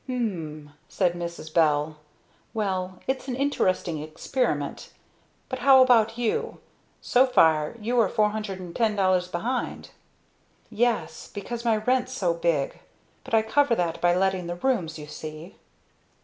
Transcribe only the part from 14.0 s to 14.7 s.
by letting the